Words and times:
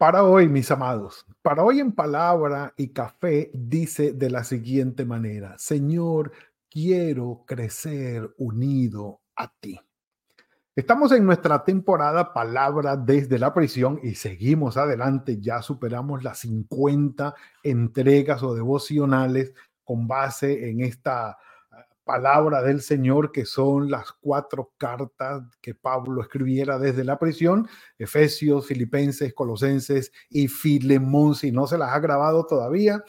Para 0.00 0.24
hoy, 0.24 0.48
mis 0.48 0.70
amados, 0.70 1.26
para 1.42 1.62
hoy 1.62 1.78
en 1.78 1.92
palabra 1.92 2.72
y 2.78 2.88
café 2.88 3.50
dice 3.52 4.14
de 4.14 4.30
la 4.30 4.44
siguiente 4.44 5.04
manera, 5.04 5.58
Señor, 5.58 6.32
quiero 6.70 7.44
crecer 7.46 8.32
unido 8.38 9.20
a 9.36 9.52
ti. 9.60 9.78
Estamos 10.74 11.12
en 11.12 11.26
nuestra 11.26 11.62
temporada 11.64 12.32
Palabra 12.32 12.96
desde 12.96 13.38
la 13.38 13.52
prisión 13.52 14.00
y 14.02 14.14
seguimos 14.14 14.78
adelante, 14.78 15.38
ya 15.38 15.60
superamos 15.60 16.24
las 16.24 16.38
50 16.38 17.34
entregas 17.62 18.42
o 18.42 18.54
devocionales 18.54 19.52
con 19.84 20.08
base 20.08 20.70
en 20.70 20.80
esta 20.80 21.36
palabra 22.04 22.62
del 22.62 22.80
Señor, 22.80 23.32
que 23.32 23.44
son 23.44 23.90
las 23.90 24.12
cuatro 24.12 24.72
cartas 24.76 25.42
que 25.60 25.74
Pablo 25.74 26.22
escribiera 26.22 26.78
desde 26.78 27.04
la 27.04 27.18
prisión, 27.18 27.68
Efesios, 27.98 28.66
Filipenses, 28.66 29.34
Colosenses 29.34 30.12
y 30.28 30.48
Filemón. 30.48 31.34
Si 31.34 31.52
no 31.52 31.66
se 31.66 31.78
las 31.78 31.90
ha 31.90 32.00
grabado 32.00 32.46
todavía, 32.46 33.04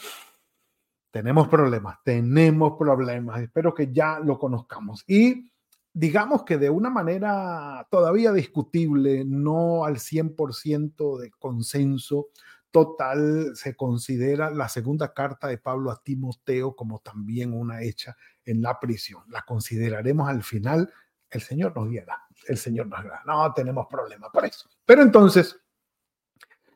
tenemos 1.11 1.47
problemas, 1.47 1.97
tenemos 2.03 2.77
problemas. 2.77 3.41
Espero 3.41 3.73
que 3.73 3.91
ya 3.91 4.19
lo 4.19 4.39
conozcamos. 4.39 5.03
Y 5.07 5.51
digamos 5.93 6.43
que 6.43 6.57
de 6.57 6.69
una 6.69 6.89
manera 6.89 7.85
todavía 7.91 8.31
discutible, 8.31 9.25
no 9.25 9.83
al 9.83 9.97
100% 9.97 11.17
de 11.19 11.31
consenso, 11.31 12.27
total 12.71 13.51
se 13.55 13.75
considera 13.75 14.49
la 14.49 14.69
segunda 14.69 15.13
carta 15.13 15.47
de 15.47 15.57
Pablo 15.57 15.91
a 15.91 16.01
Timoteo 16.01 16.75
como 16.75 16.99
también 16.99 17.53
una 17.53 17.81
hecha 17.83 18.15
en 18.45 18.61
la 18.61 18.79
prisión. 18.79 19.23
La 19.27 19.43
consideraremos 19.43 20.29
al 20.29 20.43
final. 20.43 20.91
El 21.29 21.41
Señor 21.41 21.75
nos 21.75 21.89
guiará. 21.89 22.23
El 22.47 22.57
Señor 22.57 22.87
nos 22.87 23.01
guiará. 23.01 23.21
No 23.25 23.53
tenemos 23.53 23.87
problema 23.89 24.31
por 24.31 24.45
eso. 24.45 24.69
Pero 24.85 25.01
entonces, 25.01 25.59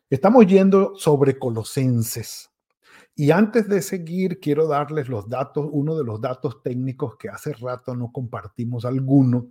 estamos 0.10 0.46
yendo 0.46 0.96
sobre 0.96 1.40
Colosenses. 1.40 2.52
Y 3.16 3.32
antes 3.32 3.70
de 3.70 3.82
seguir, 3.82 4.42
quiero 4.42 4.68
darles 4.68 5.08
los 5.08 5.30
datos, 5.30 5.66
uno 5.72 5.98
de 5.98 6.04
los 6.04 6.20
datos 6.20 6.62
técnicos 6.62 7.16
que 7.16 7.30
hace 7.30 7.54
rato 7.54 7.96
no 7.96 8.12
compartimos 8.12 8.84
alguno, 8.84 9.48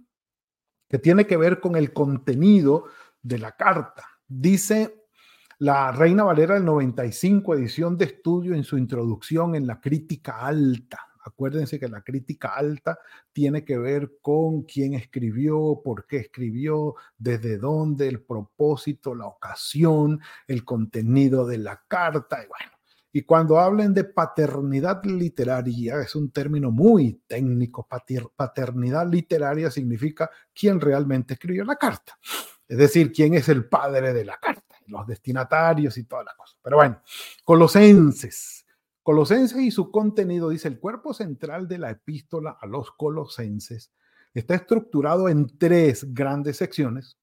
que 0.86 0.98
tiene 0.98 1.26
que 1.26 1.38
ver 1.38 1.60
con 1.60 1.74
el 1.74 1.94
contenido 1.94 2.84
de 3.22 3.38
la 3.38 3.52
carta. 3.52 4.04
Dice 4.28 5.03
la 5.58 5.92
Reina 5.92 6.24
Valera 6.24 6.54
del 6.54 6.64
95, 6.64 7.54
edición 7.54 7.96
de 7.96 8.06
estudio 8.06 8.54
en 8.54 8.64
su 8.64 8.76
introducción 8.76 9.54
en 9.54 9.66
la 9.66 9.80
crítica 9.80 10.40
alta. 10.40 10.98
Acuérdense 11.24 11.78
que 11.78 11.88
la 11.88 12.02
crítica 12.02 12.54
alta 12.54 12.98
tiene 13.32 13.64
que 13.64 13.78
ver 13.78 14.18
con 14.20 14.62
quién 14.62 14.94
escribió, 14.94 15.80
por 15.82 16.06
qué 16.06 16.18
escribió, 16.18 16.96
desde 17.16 17.56
dónde, 17.56 18.08
el 18.08 18.22
propósito, 18.22 19.14
la 19.14 19.26
ocasión, 19.26 20.20
el 20.46 20.64
contenido 20.64 21.46
de 21.46 21.58
la 21.58 21.82
carta 21.88 22.42
y 22.42 22.48
bueno. 22.48 22.72
Y 23.12 23.22
cuando 23.22 23.60
hablen 23.60 23.94
de 23.94 24.04
paternidad 24.04 25.04
literaria, 25.04 26.00
es 26.00 26.16
un 26.16 26.32
término 26.32 26.72
muy 26.72 27.22
técnico, 27.28 27.86
paternidad 28.36 29.08
literaria 29.08 29.70
significa 29.70 30.28
quién 30.52 30.80
realmente 30.80 31.34
escribió 31.34 31.64
la 31.64 31.76
carta. 31.76 32.18
Es 32.66 32.76
decir, 32.76 33.12
quién 33.12 33.34
es 33.34 33.48
el 33.48 33.68
padre 33.68 34.12
de 34.12 34.24
la 34.24 34.36
carta 34.38 34.73
los 34.86 35.06
destinatarios 35.06 35.96
y 35.98 36.04
toda 36.04 36.24
la 36.24 36.34
cosa. 36.36 36.56
Pero 36.62 36.76
bueno, 36.76 37.00
Colosenses. 37.44 38.64
Colosenses 39.02 39.60
y 39.60 39.70
su 39.70 39.90
contenido 39.90 40.48
dice 40.48 40.68
el 40.68 40.80
cuerpo 40.80 41.12
central 41.12 41.68
de 41.68 41.78
la 41.78 41.90
epístola 41.90 42.56
a 42.58 42.66
los 42.66 42.90
colosenses 42.92 43.92
está 44.32 44.54
estructurado 44.54 45.28
en 45.28 45.58
tres 45.58 46.12
grandes 46.12 46.56
secciones 46.56 47.18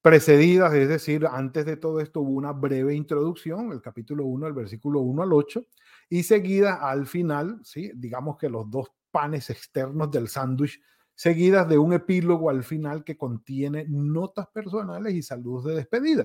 precedidas, 0.00 0.72
es 0.74 0.88
decir, 0.88 1.26
antes 1.26 1.66
de 1.66 1.76
todo 1.76 2.00
esto 2.00 2.20
hubo 2.20 2.30
una 2.30 2.52
breve 2.52 2.94
introducción, 2.94 3.72
el 3.72 3.82
capítulo 3.82 4.24
1, 4.24 4.46
el 4.46 4.52
versículo 4.52 5.00
1 5.00 5.22
al 5.22 5.32
8, 5.32 5.66
y 6.08 6.22
seguida 6.22 6.88
al 6.88 7.06
final, 7.06 7.58
¿sí? 7.64 7.90
digamos 7.94 8.38
que 8.38 8.48
los 8.48 8.70
dos 8.70 8.92
panes 9.10 9.50
externos 9.50 10.10
del 10.10 10.28
sándwich, 10.28 10.80
seguidas 11.14 11.68
de 11.68 11.78
un 11.78 11.92
epílogo 11.92 12.48
al 12.48 12.62
final 12.62 13.02
que 13.02 13.18
contiene 13.18 13.86
notas 13.88 14.46
personales 14.48 15.12
y 15.14 15.22
saludos 15.22 15.64
de 15.64 15.74
despedida 15.74 16.24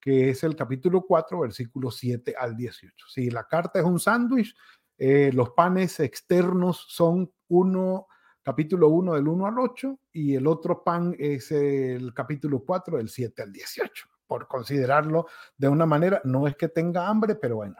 que 0.00 0.30
es 0.30 0.44
el 0.44 0.54
capítulo 0.54 1.02
4, 1.02 1.40
versículo 1.40 1.90
7 1.90 2.34
al 2.38 2.56
18. 2.56 3.06
Si 3.08 3.30
la 3.30 3.44
carta 3.46 3.78
es 3.78 3.84
un 3.84 3.98
sándwich, 3.98 4.54
eh, 4.98 5.30
los 5.32 5.50
panes 5.50 6.00
externos 6.00 6.86
son 6.88 7.30
uno, 7.48 8.06
capítulo 8.42 8.88
1 8.88 9.14
del 9.14 9.28
1 9.28 9.46
al 9.46 9.58
8 9.58 9.98
y 10.12 10.34
el 10.34 10.46
otro 10.46 10.82
pan 10.82 11.14
es 11.18 11.50
el 11.52 12.14
capítulo 12.14 12.64
4 12.64 12.96
del 12.96 13.08
7 13.08 13.42
al 13.42 13.52
18, 13.52 14.06
por 14.26 14.48
considerarlo 14.48 15.26
de 15.56 15.68
una 15.68 15.84
manera, 15.84 16.20
no 16.24 16.46
es 16.46 16.56
que 16.56 16.68
tenga 16.68 17.08
hambre, 17.08 17.34
pero 17.34 17.56
bueno, 17.56 17.76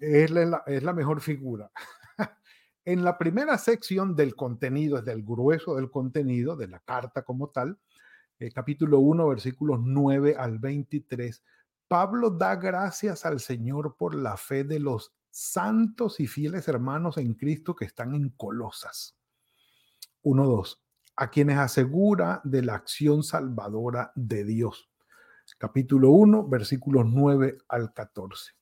es 0.00 0.30
la, 0.30 0.62
es 0.66 0.82
la 0.82 0.92
mejor 0.92 1.20
figura. 1.20 1.70
en 2.84 3.04
la 3.04 3.18
primera 3.18 3.56
sección 3.58 4.16
del 4.16 4.34
contenido, 4.34 4.98
es 4.98 5.04
del 5.04 5.22
grueso 5.22 5.76
del 5.76 5.90
contenido, 5.90 6.56
de 6.56 6.68
la 6.68 6.80
carta 6.80 7.22
como 7.22 7.50
tal, 7.50 7.78
eh, 8.40 8.50
capítulo 8.50 9.00
1, 9.00 9.28
versículos 9.28 9.80
9 9.82 10.34
al 10.38 10.58
23, 10.58 11.44
Pablo 11.86 12.30
da 12.30 12.56
gracias 12.56 13.26
al 13.26 13.38
Señor 13.38 13.96
por 13.98 14.14
la 14.14 14.38
fe 14.38 14.64
de 14.64 14.80
los 14.80 15.14
santos 15.28 16.20
y 16.20 16.26
fieles 16.26 16.66
hermanos 16.66 17.18
en 17.18 17.34
Cristo 17.34 17.76
que 17.76 17.84
están 17.84 18.14
en 18.14 18.30
Colosas. 18.30 19.14
1, 20.22 20.46
2. 20.46 20.82
A 21.16 21.30
quienes 21.30 21.58
asegura 21.58 22.40
de 22.42 22.62
la 22.62 22.76
acción 22.76 23.22
salvadora 23.22 24.10
de 24.14 24.44
Dios. 24.44 24.90
Capítulo 25.58 26.10
1, 26.10 26.48
versículos 26.48 27.04
9 27.06 27.58
al 27.68 27.92
14. 27.92 28.52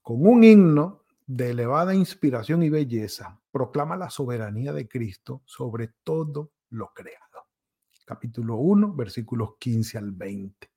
Con 0.00 0.26
un 0.26 0.42
himno 0.42 1.02
de 1.26 1.50
elevada 1.50 1.94
inspiración 1.94 2.62
y 2.62 2.70
belleza, 2.70 3.38
proclama 3.50 3.96
la 3.96 4.08
soberanía 4.08 4.72
de 4.72 4.88
Cristo 4.88 5.42
sobre 5.44 5.88
todo 6.02 6.52
lo 6.70 6.94
creado 6.94 7.25
capítulo 8.06 8.56
1, 8.56 8.94
versículos 8.94 9.56
15 9.58 9.98
al 9.98 10.12
20. 10.12 10.70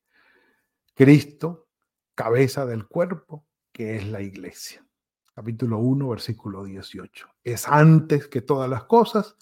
Cristo, 0.95 1.69
cabeza 2.15 2.65
del 2.65 2.87
cuerpo, 2.87 3.45
que 3.71 3.95
es 3.95 4.07
la 4.07 4.21
iglesia. 4.21 4.85
Capítulo 5.33 5.77
1, 5.77 6.09
versículo 6.09 6.65
18. 6.65 7.27
Es 7.43 7.67
antes 7.67 8.27
que 8.27 8.41
todas 8.41 8.69
las 8.69 8.83
cosas 8.85 9.37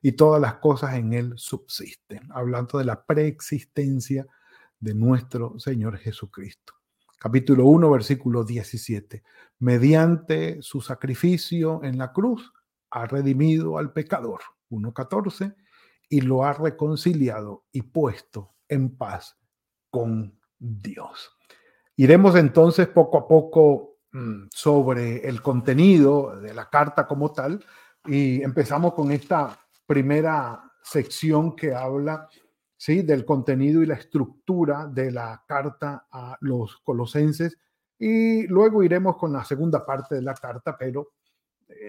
y 0.00 0.12
todas 0.12 0.40
las 0.40 0.54
cosas 0.54 0.94
en 0.94 1.12
él 1.12 1.34
subsisten. 1.36 2.30
Hablando 2.32 2.78
de 2.78 2.84
la 2.84 3.04
preexistencia 3.04 4.26
de 4.78 4.94
nuestro 4.94 5.58
Señor 5.58 5.98
Jesucristo. 5.98 6.74
Capítulo 7.18 7.66
1, 7.66 7.90
versículo 7.90 8.44
17. 8.44 9.22
Mediante 9.58 10.62
su 10.62 10.80
sacrificio 10.80 11.82
en 11.84 11.98
la 11.98 12.12
cruz, 12.12 12.52
ha 12.90 13.06
redimido 13.06 13.78
al 13.78 13.92
pecador. 13.92 14.40
1.14 14.70 15.54
y 16.12 16.20
lo 16.20 16.44
ha 16.44 16.52
reconciliado 16.52 17.64
y 17.72 17.80
puesto 17.80 18.52
en 18.68 18.98
paz 18.98 19.34
con 19.88 20.38
Dios. 20.58 21.38
Iremos 21.96 22.36
entonces 22.36 22.86
poco 22.88 23.16
a 23.16 23.26
poco 23.26 23.96
mm, 24.12 24.48
sobre 24.50 25.26
el 25.26 25.40
contenido 25.40 26.38
de 26.38 26.52
la 26.52 26.68
carta 26.68 27.06
como 27.06 27.32
tal 27.32 27.64
y 28.04 28.42
empezamos 28.42 28.92
con 28.92 29.10
esta 29.10 29.58
primera 29.86 30.62
sección 30.82 31.56
que 31.56 31.74
habla 31.74 32.28
¿sí? 32.76 33.00
del 33.00 33.24
contenido 33.24 33.82
y 33.82 33.86
la 33.86 33.94
estructura 33.94 34.86
de 34.86 35.12
la 35.12 35.42
carta 35.48 36.08
a 36.12 36.36
los 36.40 36.76
colosenses 36.84 37.56
y 37.98 38.46
luego 38.48 38.82
iremos 38.82 39.16
con 39.16 39.32
la 39.32 39.44
segunda 39.44 39.86
parte 39.86 40.16
de 40.16 40.22
la 40.22 40.34
carta, 40.34 40.76
pero 40.78 41.12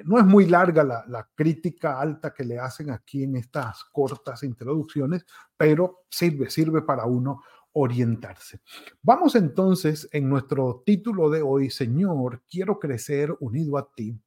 no 0.05 0.19
es 0.19 0.25
muy 0.25 0.47
larga 0.47 0.83
la, 0.83 1.29
crítica 1.35 1.99
alta 1.99 2.33
que 2.33 2.43
le 2.43 2.59
hacen 2.59 2.89
aquí 2.89 3.23
en 3.23 3.35
estas 3.35 3.83
cortas 3.85 4.43
introducciones, 4.43 5.25
pero 5.57 6.05
sirve, 6.09 6.49
sirve 6.49 6.81
para 6.81 7.05
uno 7.05 7.41
orientarse. 7.73 8.61
Vamos 9.01 9.35
entonces 9.35 10.07
en 10.11 10.29
nuestro 10.29 10.83
título 10.85 11.29
de 11.29 11.41
hoy, 11.41 11.69
Señor, 11.69 12.43
quiero 12.49 12.79
crecer 12.79 13.35
unido 13.39 13.77
a 13.77 13.89
ti, 13.93 14.19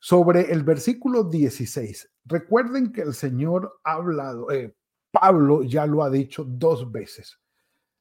sobre 0.00 0.52
el 0.52 0.62
versículo 0.62 1.24
16. 1.24 2.10
Recuerden 2.24 2.92
que 2.92 3.02
el 3.02 3.14
Señor 3.14 3.80
ha 3.84 3.94
hablado, 3.94 4.50
eh, 4.50 4.76
Pablo 5.10 5.62
ya 5.62 5.86
lo 5.86 6.02
ha 6.02 6.10
dicho 6.10 6.44
dos 6.44 6.90
veces. 6.90 7.38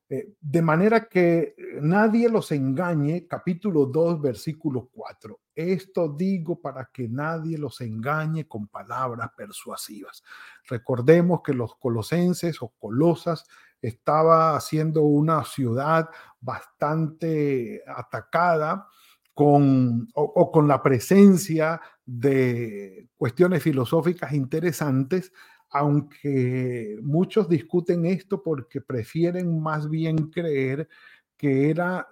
Eh, 0.09 0.35
de 0.39 0.61
manera 0.61 1.09
que 1.09 1.53
nadie 1.81 2.29
los 2.29 2.53
engañe, 2.53 3.27
capítulo 3.27 3.87
2, 3.87 4.21
versículo 4.21 4.89
4. 4.93 5.39
Esto 5.53 6.07
digo 6.09 6.61
para 6.61 6.89
que 6.93 7.09
nadie 7.09 7.57
los 7.57 7.81
engañe 7.81 8.47
con 8.47 8.67
palabras 8.67 9.31
persuasivas. 9.35 10.23
Recordemos 10.69 11.41
que 11.43 11.53
los 11.53 11.75
colosenses 11.75 12.61
o 12.61 12.69
colosas 12.79 13.45
estaba 13.81 14.59
siendo 14.61 15.01
una 15.01 15.43
ciudad 15.43 16.09
bastante 16.39 17.83
atacada 17.85 18.87
con, 19.33 20.07
o, 20.15 20.51
con 20.51 20.67
la 20.67 20.81
presencia 20.81 21.81
de 22.05 23.09
cuestiones 23.17 23.61
filosóficas 23.61 24.31
interesantes, 24.33 25.31
aunque 25.69 26.97
muchos 27.01 27.49
discuten 27.49 28.05
esto 28.05 28.41
porque 28.41 28.81
prefieren 28.81 29.59
más 29.61 29.89
bien 29.89 30.29
creer 30.29 30.87
que, 31.35 31.69
era, 31.69 32.07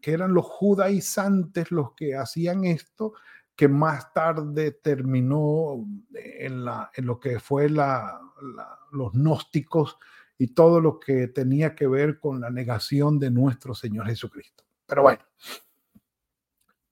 que 0.00 0.12
eran 0.12 0.34
los 0.34 0.44
judaizantes 0.44 1.70
los 1.70 1.94
que 1.94 2.14
hacían 2.16 2.64
esto, 2.64 3.14
que 3.56 3.68
más 3.68 4.12
tarde 4.12 4.70
terminó 4.70 5.84
en, 6.14 6.64
lo 6.64 7.18
que 7.18 7.40
fue 7.40 7.68
la, 7.68 8.20
los 8.92 9.12
gnósticos 9.12 9.98
y 10.38 10.54
todo 10.54 10.80
lo 10.80 11.00
que 11.00 11.26
tenía 11.26 11.74
que 11.74 11.88
ver 11.88 12.20
con 12.20 12.40
la 12.40 12.50
negación 12.50 13.18
de 13.18 13.32
nuestro 13.32 13.74
Señor 13.74 14.06
Jesucristo. 14.06 14.62
Pero 14.86 15.02
bueno, 15.02 15.24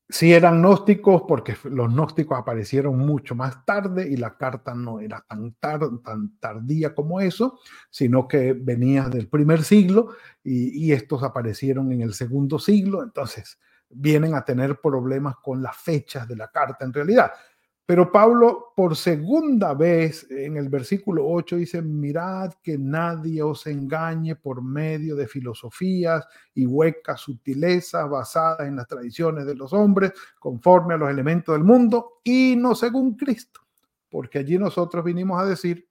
si 0.08 0.32
eran 0.32 0.60
gnósticos 0.60 1.22
porque 1.26 1.56
los 1.64 1.92
gnósticos 1.92 2.38
aparecieron 2.38 2.98
mucho 2.98 3.34
más 3.34 3.64
tarde 3.64 4.08
y 4.08 4.16
la 4.16 4.36
carta 4.36 4.74
no 4.74 5.00
era 5.00 5.24
tan, 5.28 5.52
tan 5.54 6.38
tardía 6.38 6.94
como 6.94 7.20
eso, 7.20 7.58
sino 7.90 8.28
que 8.28 8.52
venía 8.52 9.08
del 9.08 9.28
primer 9.28 9.62
siglo 9.64 10.10
y, 10.44 10.86
y 10.86 10.92
estos 10.92 11.22
aparecieron 11.22 11.90
en 11.92 12.02
el 12.02 12.14
segundo 12.14 12.58
siglo, 12.58 13.02
entonces 13.02 13.58
vienen 13.88 14.34
a 14.34 14.44
tener 14.44 14.80
problemas 14.80 15.36
con 15.42 15.62
las 15.62 15.76
fechas 15.76 16.26
de 16.28 16.36
la 16.36 16.48
carta 16.48 16.84
en 16.84 16.92
realidad. 16.92 17.32
Pero 17.86 18.10
Pablo 18.10 18.72
por 18.74 18.96
segunda 18.96 19.72
vez 19.72 20.28
en 20.28 20.56
el 20.56 20.68
versículo 20.68 21.24
8 21.24 21.54
dice, 21.54 21.82
mirad 21.82 22.52
que 22.60 22.76
nadie 22.76 23.40
os 23.44 23.64
engañe 23.68 24.34
por 24.34 24.60
medio 24.60 25.14
de 25.14 25.28
filosofías 25.28 26.26
y 26.52 26.66
huecas 26.66 27.20
sutilezas 27.20 28.10
basadas 28.10 28.66
en 28.66 28.74
las 28.74 28.88
tradiciones 28.88 29.46
de 29.46 29.54
los 29.54 29.72
hombres, 29.72 30.12
conforme 30.40 30.94
a 30.94 30.96
los 30.96 31.08
elementos 31.08 31.54
del 31.54 31.62
mundo 31.62 32.20
y 32.24 32.56
no 32.58 32.74
según 32.74 33.14
Cristo. 33.16 33.60
Porque 34.10 34.40
allí 34.40 34.58
nosotros 34.58 35.04
vinimos 35.04 35.40
a 35.40 35.46
decir, 35.46 35.88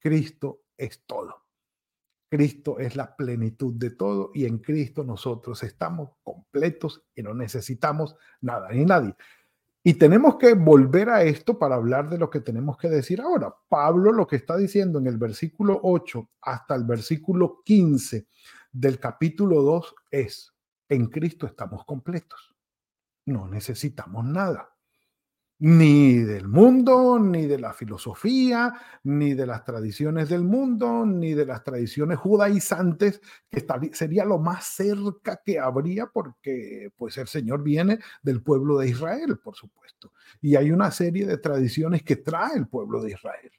Cristo 0.00 0.62
es 0.76 1.04
todo. 1.06 1.44
Cristo 2.28 2.80
es 2.80 2.96
la 2.96 3.14
plenitud 3.14 3.74
de 3.74 3.90
todo 3.90 4.32
y 4.34 4.46
en 4.46 4.58
Cristo 4.58 5.04
nosotros 5.04 5.62
estamos 5.62 6.10
completos 6.24 7.04
y 7.14 7.22
no 7.22 7.32
necesitamos 7.34 8.16
nada 8.40 8.72
ni 8.72 8.84
nadie. 8.84 9.14
Y 9.86 9.94
tenemos 9.94 10.36
que 10.38 10.54
volver 10.54 11.10
a 11.10 11.24
esto 11.24 11.58
para 11.58 11.74
hablar 11.74 12.08
de 12.08 12.16
lo 12.16 12.30
que 12.30 12.40
tenemos 12.40 12.78
que 12.78 12.88
decir 12.88 13.20
ahora. 13.20 13.54
Pablo 13.68 14.12
lo 14.12 14.26
que 14.26 14.36
está 14.36 14.56
diciendo 14.56 14.98
en 14.98 15.06
el 15.06 15.18
versículo 15.18 15.78
8 15.82 16.30
hasta 16.40 16.74
el 16.74 16.84
versículo 16.84 17.60
15 17.62 18.26
del 18.72 18.98
capítulo 18.98 19.60
2 19.62 19.94
es, 20.10 20.54
en 20.88 21.06
Cristo 21.08 21.46
estamos 21.46 21.84
completos. 21.84 22.56
No 23.26 23.46
necesitamos 23.46 24.24
nada 24.24 24.73
ni 25.58 26.18
del 26.18 26.48
mundo, 26.48 27.18
ni 27.18 27.46
de 27.46 27.58
la 27.58 27.72
filosofía, 27.72 28.74
ni 29.04 29.34
de 29.34 29.46
las 29.46 29.64
tradiciones 29.64 30.28
del 30.28 30.42
mundo, 30.42 31.06
ni 31.06 31.34
de 31.34 31.46
las 31.46 31.62
tradiciones 31.62 32.18
judaizantes, 32.18 33.20
que 33.48 33.64
sería 33.92 34.24
lo 34.24 34.38
más 34.38 34.64
cerca 34.64 35.40
que 35.44 35.58
habría 35.58 36.06
porque 36.06 36.90
pues 36.96 37.16
el 37.18 37.28
Señor 37.28 37.62
viene 37.62 37.98
del 38.22 38.42
pueblo 38.42 38.78
de 38.78 38.88
Israel, 38.88 39.38
por 39.38 39.54
supuesto. 39.54 40.12
Y 40.40 40.56
hay 40.56 40.72
una 40.72 40.90
serie 40.90 41.26
de 41.26 41.38
tradiciones 41.38 42.02
que 42.02 42.16
trae 42.16 42.56
el 42.56 42.66
pueblo 42.66 43.02
de 43.02 43.12
Israel. 43.12 43.50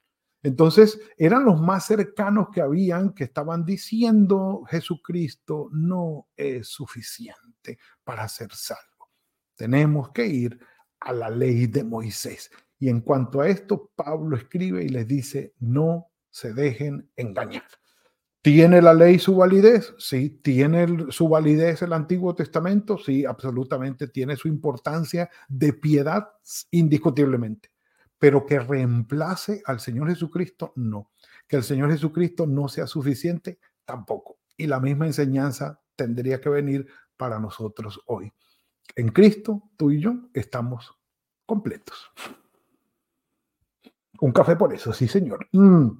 Entonces, 0.42 1.00
eran 1.16 1.44
los 1.44 1.60
más 1.60 1.86
cercanos 1.86 2.50
que 2.52 2.60
habían 2.60 3.14
que 3.14 3.24
estaban 3.24 3.64
diciendo 3.64 4.62
Jesucristo 4.68 5.68
no 5.72 6.28
es 6.36 6.68
suficiente 6.68 7.78
para 8.04 8.28
ser 8.28 8.52
salvo. 8.52 9.10
Tenemos 9.56 10.10
que 10.10 10.26
ir 10.26 10.60
a 11.06 11.12
la 11.12 11.30
ley 11.30 11.66
de 11.68 11.84
Moisés. 11.84 12.50
Y 12.78 12.88
en 12.88 13.00
cuanto 13.00 13.40
a 13.40 13.48
esto, 13.48 13.92
Pablo 13.94 14.36
escribe 14.36 14.84
y 14.84 14.88
les 14.88 15.06
dice, 15.06 15.54
no 15.60 16.08
se 16.30 16.52
dejen 16.52 17.08
engañar. 17.16 17.62
¿Tiene 18.42 18.82
la 18.82 18.92
ley 18.92 19.18
su 19.18 19.36
validez? 19.36 19.94
Sí. 19.98 20.40
¿Tiene 20.42 21.10
su 21.10 21.28
validez 21.28 21.82
el 21.82 21.92
Antiguo 21.92 22.34
Testamento? 22.34 22.98
Sí, 22.98 23.24
absolutamente. 23.24 24.08
Tiene 24.08 24.36
su 24.36 24.48
importancia 24.48 25.30
de 25.48 25.72
piedad, 25.72 26.28
indiscutiblemente. 26.70 27.70
Pero 28.18 28.44
que 28.44 28.58
reemplace 28.58 29.62
al 29.64 29.80
Señor 29.80 30.08
Jesucristo, 30.08 30.72
no. 30.76 31.10
Que 31.46 31.56
el 31.56 31.62
Señor 31.62 31.90
Jesucristo 31.90 32.46
no 32.46 32.68
sea 32.68 32.86
suficiente, 32.86 33.58
tampoco. 33.84 34.38
Y 34.56 34.66
la 34.66 34.80
misma 34.80 35.06
enseñanza 35.06 35.80
tendría 35.94 36.40
que 36.40 36.48
venir 36.48 36.86
para 37.16 37.38
nosotros 37.38 38.00
hoy. 38.06 38.32
En 38.94 39.08
Cristo, 39.08 39.62
tú 39.76 39.90
y 39.90 40.00
yo 40.00 40.14
estamos 40.32 40.96
completos. 41.44 42.10
Un 44.20 44.32
café 44.32 44.56
por 44.56 44.72
eso, 44.72 44.92
sí, 44.92 45.08
señor. 45.08 45.48
Mm. 45.52 45.90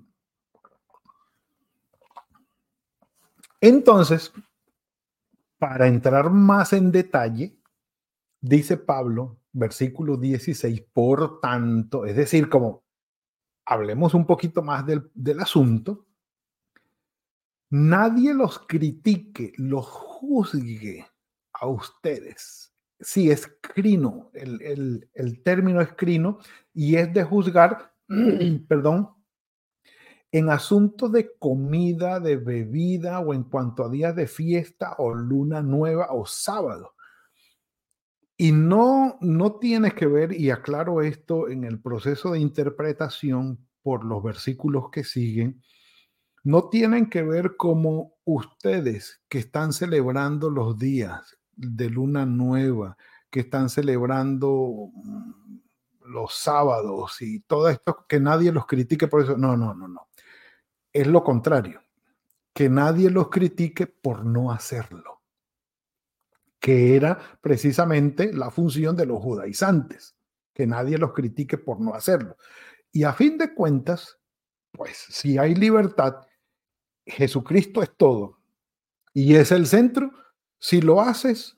Entonces, 3.61 4.33
para 5.59 5.87
entrar 5.87 6.31
más 6.31 6.73
en 6.73 6.93
detalle, 6.93 7.59
dice 8.41 8.77
Pablo, 8.77 9.41
versículo 9.53 10.17
16, 10.17 10.83
por 10.93 11.41
tanto, 11.41 12.06
es 12.06 12.17
decir, 12.17 12.49
como 12.49 12.85
hablemos 13.65 14.15
un 14.15 14.27
poquito 14.27 14.62
más 14.62 14.87
del, 14.87 15.11
del 15.15 15.41
asunto, 15.41 16.06
nadie 17.71 18.33
los 18.33 18.61
critique, 18.61 19.53
los 19.56 19.87
juzgue 19.87 21.06
a 21.53 21.67
ustedes 21.67 22.75
sí, 23.01 23.31
es 23.31 23.47
crino, 23.61 24.31
el, 24.35 25.43
término 25.43 25.81
es 25.81 25.93
crino 25.93 26.39
y 26.73 26.97
es 26.97 27.13
de 27.13 27.25
juzgar, 27.25 27.95
perdón, 28.69 29.11
en 30.33 30.51
asuntos 30.51 31.13
de 31.13 31.33
comida, 31.39 32.21
de 32.21 32.37
bebida 32.37 33.21
o 33.21 33.33
en 33.33 33.45
cuanto 33.45 33.85
a 33.85 33.89
días 33.89 34.15
de 34.15 34.27
fiesta 34.27 34.95
o 34.99 35.15
luna 35.15 35.63
nueva 35.63 36.09
o 36.11 36.27
sábado. 36.27 36.95
Y 38.37 38.53
no, 38.53 39.17
no 39.23 39.59
tiene 39.59 39.93
que 39.93 40.07
ver, 40.07 40.33
y 40.33 40.50
aclaro 40.50 41.00
esto 41.00 41.49
en 41.49 41.65
el 41.65 41.81
proceso 41.81 42.33
de 42.33 42.41
interpretación 42.41 43.67
por 43.83 44.05
los 44.05 44.23
versículos 44.23 44.91
que 44.91 45.05
siguen, 45.05 45.62
no 46.45 46.69
tienen 46.69 47.09
que 47.09 47.23
ver 47.23 47.57
como 47.57 48.15
ustedes 48.25 49.23
que 49.29 49.38
están 49.38 49.73
celebrando 49.73 50.50
los 50.50 50.79
días, 50.79 51.38
de 51.57 51.91
luna 51.91 52.27
nueva 52.27 52.97
que 53.31 53.41
están 53.41 53.69
celebrando 53.69 54.91
mm, 54.95 55.59
los 56.07 56.35
sábados 56.35 57.21
y 57.23 57.41
todo 57.41 57.69
esto, 57.69 58.07
que 58.09 58.21
nadie 58.21 58.53
los 58.53 58.67
critique 58.67 59.09
por 59.09 59.23
eso. 59.23 59.37
No, 59.37 59.57
no, 59.57 59.75
no, 59.75 59.89
no. 59.89 60.09
Es 60.93 61.07
lo 61.07 61.25
contrario. 61.25 61.83
Que 62.53 62.69
nadie 62.69 63.11
los 63.11 63.29
critique 63.29 63.87
por 63.87 64.25
no 64.25 64.51
hacerlo. 64.51 65.23
Que 66.61 66.97
era 66.97 67.19
precisamente 67.41 68.33
la 68.33 68.51
función 68.51 68.97
de 68.97 69.07
los 69.07 69.21
judaizantes. 69.21 70.17
Que 70.55 70.67
nadie 70.67 70.97
los 70.97 71.13
critique 71.13 71.59
por 71.59 71.81
no 71.81 71.95
hacerlo. 71.95 72.37
Y 72.93 73.03
a 73.05 73.13
fin 73.13 73.37
de 73.37 73.55
cuentas, 73.55 74.19
pues 74.73 74.97
si 75.11 75.37
hay 75.37 75.55
libertad, 75.55 76.27
Jesucristo 77.05 77.83
es 77.83 77.95
todo. 77.95 78.39
Y 79.13 79.35
es 79.35 79.53
el 79.53 79.67
centro 79.67 80.13
si 80.59 80.81
lo 80.81 81.01
haces, 81.01 81.57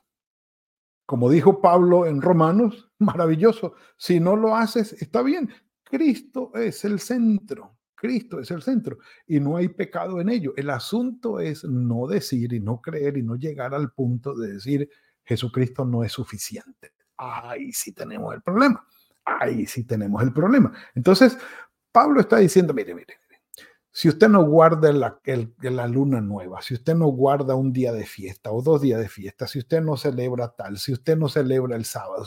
como 1.07 1.31
dijo 1.31 1.61
Pablo 1.61 2.07
en 2.07 2.21
Romanos, 2.21 2.90
maravilloso. 2.99 3.75
Si 3.97 4.21
no 4.21 4.37
lo 4.37 4.57
haces, 4.57 4.93
está 4.95 5.23
bien. 5.23 5.50
Cristo 5.85 6.52
es 6.55 6.85
el 6.85 7.00
centro. 7.00 7.78
Cristo 7.95 8.38
es 8.38 8.50
el 8.52 8.62
centro 8.62 8.99
y 9.26 9.40
no 9.40 9.57
hay 9.57 9.69
pecado 9.69 10.21
en 10.21 10.28
ello. 10.28 10.52
El 10.57 10.71
asunto 10.71 11.40
es 11.40 11.64
no 11.64 12.07
decir 12.07 12.52
y 12.52 12.61
no 12.61 12.81
creer 12.81 13.17
y 13.17 13.23
no 13.23 13.35
llegar 13.35 13.75
al 13.75 13.90
punto 13.90 14.37
de 14.37 14.52
decir 14.52 14.88
Jesucristo 15.25 15.85
no 15.85 16.05
es 16.05 16.12
suficiente. 16.12 16.93
Ahí 17.17 17.73
sí 17.73 17.93
tenemos 17.93 18.35
el 18.35 18.43
problema. 18.43 18.87
Ahí 19.25 19.67
sí 19.67 19.85
tenemos 19.85 20.23
el 20.23 20.33
problema. 20.33 20.73
Entonces, 20.95 21.37
Pablo 21.90 22.21
está 22.21 22.38
diciendo, 22.38 22.73
mire, 22.73 22.95
mire, 22.95 23.19
si 23.90 24.09
usted 24.09 24.28
no 24.28 24.45
guarda 24.45 24.92
la, 24.92 25.87
luna 25.87 26.21
nueva, 26.21 26.62
si 26.62 26.75
usted 26.75 26.95
no 26.95 27.07
guarda 27.09 27.54
un 27.54 27.73
día 27.73 27.92
de 27.92 28.04
fiesta 28.04 28.52
o 28.52 28.62
dos 28.62 28.83
días 28.83 29.00
de 29.00 29.09
fiesta, 29.09 29.47
si 29.47 29.59
usted 29.59 29.83
no 29.83 29.97
celebra 29.97 30.54
tal, 30.54 30.78
si 30.78 30.92
usted 30.92 31.16
no 31.16 31.28
celebra 31.28 31.76
el 31.76 31.85
sábado, 31.85 32.25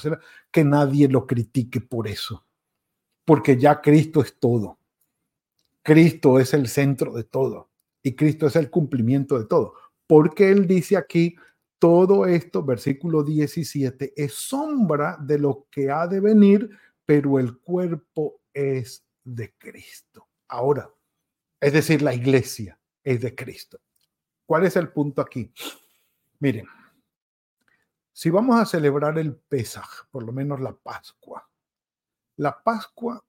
que 0.52 0.64
nadie 0.64 1.08
lo 1.08 1.26
critique 1.28 1.80
por 1.80 2.08
eso, 2.08 2.46
porque 3.26 3.58
ya 3.58 3.82
Cristo 3.82 4.22
es 4.22 4.38
todo. 4.40 4.80
Cristo 5.84 6.40
es 6.40 6.54
el 6.54 6.68
centro 6.68 7.14
de 7.14 7.24
todo 7.24 7.70
y 8.04 8.16
Cristo 8.16 8.48
es 8.48 8.56
el 8.56 8.70
cumplimiento 8.70 9.40
de 9.40 9.46
todo. 9.46 9.74
porque 10.08 10.52
él 10.52 10.68
dice 10.68 10.98
aquí, 10.98 11.38
todo 11.80 12.26
esto, 12.26 12.64
versículo 12.64 13.24
17, 13.24 14.14
es 14.16 14.34
sombra 14.34 15.18
de 15.22 15.40
lo 15.40 15.68
que 15.72 15.90
ha 15.90 16.06
de 16.06 16.20
venir, 16.20 16.70
pero 17.06 17.40
el 17.40 17.58
cuerpo 17.60 18.42
es 18.54 19.06
de 19.24 19.54
Cristo. 19.58 20.28
Ahora, 20.50 20.92
es 21.62 21.74
decir, 21.74 22.02
la 22.02 22.14
iglesia 22.14 22.78
es 23.04 23.22
de 23.22 23.34
Cristo. 23.34 23.80
¿Cuál 24.46 24.66
es 24.66 24.76
el 24.76 24.90
punto 24.90 25.22
aquí? 25.22 25.54
Miren, 26.40 26.66
si 28.12 28.30
vamos 28.30 28.60
a 28.60 28.66
celebrar 28.66 29.18
el 29.18 29.36
Pesaj, 29.36 30.10
por 30.12 30.24
lo 30.24 30.34
menos 30.34 30.60
la 30.60 30.74
Pascua, 30.74 31.48
la 32.36 32.62
Pascua 32.62 33.24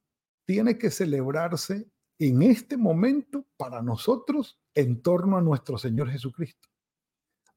tiene 0.44 0.76
que 0.76 0.90
celebrarse 0.90 1.86
en 2.18 2.42
este 2.42 2.76
momento 2.76 3.46
para 3.56 3.82
nosotros 3.82 4.58
en 4.74 5.02
torno 5.02 5.36
a 5.36 5.42
nuestro 5.42 5.78
Señor 5.78 6.10
Jesucristo 6.10 6.72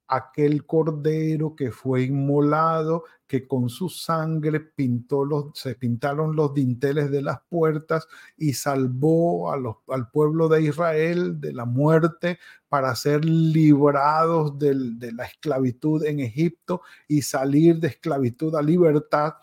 aquel 0.08 0.66
cordero 0.66 1.56
que 1.56 1.72
fue 1.72 2.04
inmolado, 2.04 3.06
que 3.28 3.48
con 3.48 3.70
su 3.70 3.90
sangre 3.90 4.60
pintó 4.60 5.26
los, 5.26 5.46
se 5.54 5.76
pintaron 5.76 6.36
los 6.36 6.54
dinteles 6.54 7.10
de 7.12 7.22
las 7.22 7.40
puertas 7.50 8.08
y 8.38 8.54
salvó 8.54 9.52
al 9.52 10.10
pueblo 10.12 10.48
de 10.48 10.64
Israel 10.64 11.40
de 11.40 11.54
la 11.54 11.66
muerte 11.66 12.40
para 12.70 12.96
ser 12.96 13.26
librados 13.26 14.58
de 14.60 15.12
la 15.14 15.26
esclavitud 15.26 16.04
en 16.06 16.20
Egipto 16.20 16.82
y 17.08 17.22
salir 17.22 17.80
de 17.80 17.88
esclavitud 17.88 18.56
a 18.56 18.62
libertad 18.62 19.36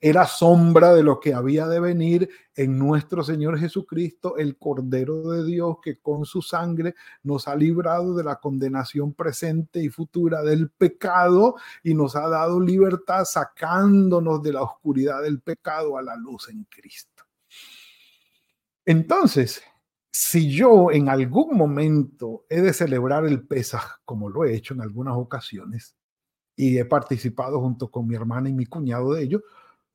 era 0.00 0.26
sombra 0.26 0.94
de 0.94 1.02
lo 1.02 1.18
que 1.20 1.34
había 1.34 1.66
de 1.66 1.80
venir 1.80 2.28
en 2.54 2.78
nuestro 2.78 3.22
Señor 3.22 3.58
Jesucristo, 3.58 4.36
el 4.36 4.58
Cordero 4.58 5.30
de 5.30 5.44
Dios, 5.44 5.76
que 5.82 6.00
con 6.00 6.24
su 6.24 6.42
sangre 6.42 6.94
nos 7.22 7.48
ha 7.48 7.54
librado 7.54 8.14
de 8.14 8.24
la 8.24 8.36
condenación 8.36 9.14
presente 9.14 9.82
y 9.82 9.88
futura 9.88 10.42
del 10.42 10.70
pecado 10.70 11.56
y 11.82 11.94
nos 11.94 12.16
ha 12.16 12.28
dado 12.28 12.60
libertad 12.60 13.17
sacándonos 13.24 14.42
de 14.42 14.52
la 14.52 14.62
oscuridad 14.62 15.22
del 15.22 15.40
pecado 15.40 15.96
a 15.96 16.02
la 16.02 16.16
luz 16.16 16.48
en 16.48 16.64
Cristo. 16.64 17.24
Entonces, 18.84 19.62
si 20.10 20.50
yo 20.50 20.90
en 20.90 21.08
algún 21.08 21.56
momento 21.56 22.44
he 22.48 22.60
de 22.60 22.72
celebrar 22.72 23.26
el 23.26 23.46
Pesaj, 23.46 24.00
como 24.04 24.28
lo 24.28 24.44
he 24.44 24.54
hecho 24.54 24.74
en 24.74 24.80
algunas 24.80 25.14
ocasiones, 25.16 25.94
y 26.56 26.78
he 26.78 26.84
participado 26.84 27.60
junto 27.60 27.90
con 27.90 28.06
mi 28.06 28.16
hermana 28.16 28.48
y 28.48 28.52
mi 28.52 28.66
cuñado 28.66 29.12
de 29.12 29.22
ello, 29.22 29.42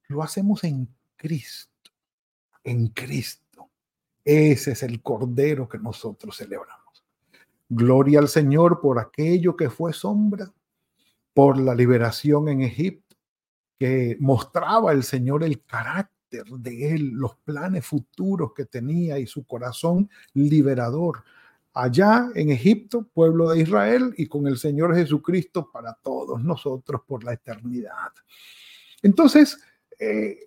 lo 0.08 0.24
hacemos 0.24 0.63
en 0.63 0.88
Cristo, 1.18 1.92
en 2.63 2.88
Cristo. 2.88 3.70
Ese 4.24 4.72
es 4.72 4.84
el 4.84 5.01
Cordero 5.01 5.68
que 5.68 5.77
nosotros 5.77 6.38
celebramos. 6.38 7.03
Gloria 7.68 8.20
al 8.20 8.30
Señor 8.30 8.80
por 8.80 9.00
aquello 9.00 9.58
que 9.58 9.70
fue 9.70 9.92
sombra, 9.92 10.53
por 11.34 11.58
la 11.58 11.75
liberación 11.75 12.48
en 12.48 12.62
Egipto, 12.62 13.02
que 13.77 14.18
mostraba 14.20 14.92
el 14.92 15.03
Señor 15.03 15.44
el 15.44 15.63
carácter 15.63 16.46
de 16.46 16.94
él, 16.94 17.10
los 17.12 17.36
planes 17.38 17.86
futuros 17.86 18.53
que 18.56 18.65
tenía 18.65 19.20
y 19.20 19.27
su 19.27 19.46
corazón 19.46 20.10
liberador. 20.34 21.24
Allá 21.74 22.30
en 22.36 22.51
Egipto, 22.51 23.08
pueblo 23.13 23.50
de 23.50 23.62
Israel, 23.62 24.13
y 24.18 24.27
con 24.27 24.48
el 24.48 24.58
Señor 24.58 24.96
Jesucristo 24.96 25.70
para 25.72 25.94
todos 25.94 26.44
nosotros 26.44 27.01
por 27.08 27.24
la 27.24 27.34
eternidad. 27.34 28.12
Entonces, 29.01 29.60
eh, 30.00 30.38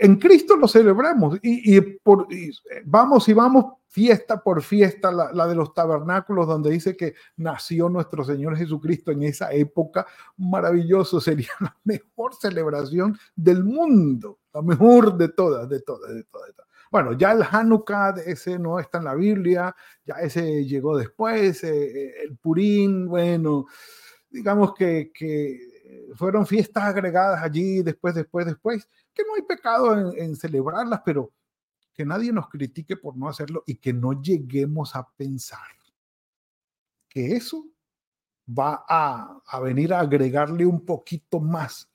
en 0.00 0.16
Cristo 0.16 0.56
lo 0.56 0.68
celebramos 0.68 1.38
y, 1.42 1.80
por, 1.80 2.26
eh, 2.30 2.50
vamos 2.84 3.28
y 3.28 3.32
vamos 3.32 3.64
fiesta 3.88 4.40
por 4.40 4.62
fiesta, 4.62 5.10
la, 5.10 5.46
de 5.48 5.54
los 5.54 5.74
tabernáculos, 5.74 6.46
donde 6.46 6.70
dice 6.70 6.96
que 6.96 7.14
nació 7.36 7.88
nuestro 7.88 8.22
Señor 8.22 8.56
Jesucristo 8.56 9.10
en 9.10 9.24
esa 9.24 9.52
época, 9.52 10.06
maravilloso, 10.36 11.20
sería 11.20 11.50
la 11.60 11.76
mejor 11.84 12.34
celebración 12.34 13.18
del 13.34 13.64
mundo, 13.64 14.38
la 14.52 14.62
mejor 14.62 15.16
de 15.16 15.28
todas, 15.28 15.68
de 15.68 15.80
todas, 15.80 16.14
de 16.14 16.22
todas. 16.24 16.50
Bueno, 16.92 17.12
ya 17.12 17.32
el 17.32 17.42
Hanukkah, 17.42 18.14
ese 18.26 18.58
no 18.58 18.78
está 18.78 18.98
en 18.98 19.04
la 19.04 19.14
Biblia, 19.14 19.74
ya 20.04 20.14
ese 20.16 20.64
llegó 20.64 20.96
después, 20.96 21.62
eh, 21.64 22.22
el 22.22 22.36
Purín, 22.36 23.08
bueno, 23.08 23.66
digamos 24.28 24.74
que, 24.74 25.10
que 25.12 25.69
fueron 26.14 26.46
fiestas 26.46 26.84
agregadas 26.84 27.42
allí 27.42 27.82
después, 27.82 28.14
después, 28.14 28.46
después, 28.46 28.88
que 29.14 29.22
no 29.24 29.34
hay 29.34 29.42
pecado 29.42 30.12
en, 30.14 30.36
celebrarlas, 30.36 31.02
pero 31.04 31.32
que 31.94 32.04
nadie 32.04 32.32
nos 32.32 32.48
critique 32.48 32.96
por 32.96 33.16
no 33.16 33.28
hacerlo 33.28 33.62
y 33.66 33.76
que 33.76 33.92
no 33.92 34.20
lleguemos 34.20 34.96
a 34.96 35.08
pensar 35.16 35.58
que 37.08 37.32
eso 37.32 37.66
va 38.46 38.84
a, 38.88 39.40
a, 39.46 39.60
venir 39.60 39.92
a 39.92 40.00
agregarle 40.00 40.64
un 40.64 40.84
poquito 40.84 41.40
más 41.40 41.90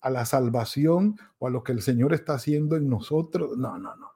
a 0.00 0.10
la 0.10 0.24
salvación 0.24 1.16
o 1.38 1.46
a 1.46 1.50
lo 1.50 1.62
que 1.64 1.72
el 1.72 1.82
Señor 1.82 2.12
está 2.12 2.34
haciendo 2.34 2.76
en 2.76 2.88
nosotros. 2.88 3.56
No, 3.56 3.78
no, 3.78 3.96
no. 3.96 4.10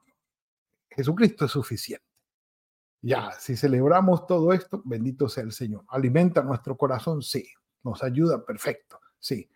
Jesucristo 0.91 1.45
es 1.47 1.51
suficiente. 1.51 2.05
Ya, 3.01 3.33
si 3.39 3.57
celebramos 3.57 4.27
todo 4.27 4.53
esto, 4.53 4.83
bendito 4.85 5.29
sea 5.29 5.45
el 5.45 5.53
Señor. 5.53 5.85
Alimenta 5.89 6.43
nuestro 6.43 6.77
corazón, 6.77 7.23
sí. 7.23 7.49
Nos 7.83 8.03
ayuda, 8.03 8.45
perfecto 8.45 9.01
sí, 9.19 9.51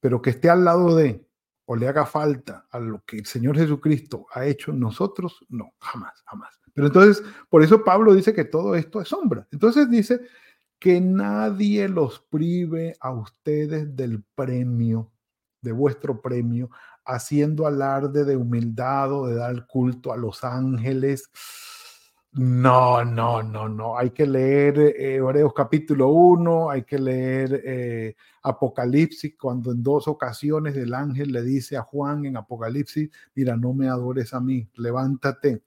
pero 0.00 0.20
que 0.22 0.30
esté 0.30 0.50
al 0.50 0.64
lado 0.64 0.94
de 0.96 1.26
o 1.66 1.76
le 1.76 1.88
haga 1.88 2.06
falta 2.06 2.66
a 2.70 2.78
lo 2.78 3.04
que 3.04 3.18
el 3.18 3.26
Señor 3.26 3.56
Jesucristo 3.56 4.26
ha 4.32 4.46
hecho 4.46 4.72
nosotros, 4.72 5.44
no, 5.48 5.74
jamás, 5.80 6.22
jamás. 6.24 6.58
Pero 6.72 6.86
entonces, 6.86 7.24
por 7.48 7.62
eso 7.62 7.82
Pablo 7.82 8.14
dice 8.14 8.32
que 8.32 8.44
todo 8.44 8.76
esto 8.76 9.00
es 9.00 9.08
sombra. 9.08 9.48
Entonces 9.50 9.90
dice 9.90 10.20
que 10.78 11.00
nadie 11.00 11.88
los 11.88 12.20
prive 12.20 12.96
a 13.00 13.10
ustedes 13.10 13.96
del 13.96 14.22
premio, 14.34 15.10
de 15.60 15.72
vuestro 15.72 16.20
premio, 16.20 16.70
haciendo 17.04 17.66
alarde 17.66 18.24
de 18.24 18.36
humildad 18.36 19.12
o 19.12 19.26
de 19.26 19.36
dar 19.36 19.66
culto 19.66 20.12
a 20.12 20.16
los 20.16 20.44
ángeles 20.44 21.30
no, 22.32 23.04
no, 23.04 23.42
no, 23.42 23.68
no. 23.68 23.96
Hay 23.96 24.10
que 24.10 24.26
leer 24.26 24.78
eh, 24.78 25.20
capítulo 25.54 26.08
1, 26.08 26.70
hay 26.70 26.82
que 26.82 26.98
leer 26.98 27.62
eh, 27.64 28.14
Apocalipsis, 28.42 29.34
cuando 29.40 29.72
en 29.72 29.82
dos 29.82 30.06
ocasiones 30.06 30.76
el 30.76 30.92
ángel 30.92 31.32
le 31.32 31.42
dice 31.42 31.76
a 31.76 31.82
Juan 31.82 32.26
en 32.26 32.36
Apocalipsis, 32.36 33.10
mira, 33.34 33.56
no 33.56 33.72
me 33.72 33.88
adores 33.88 34.34
a 34.34 34.40
mí, 34.40 34.68
levántate, 34.74 35.62